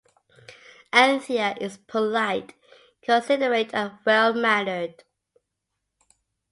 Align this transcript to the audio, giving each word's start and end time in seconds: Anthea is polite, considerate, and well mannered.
Anthea 0.91 1.55
is 1.61 1.77
polite, 1.77 2.55
considerate, 3.03 3.69
and 3.71 3.99
well 4.03 4.33
mannered. 4.33 5.03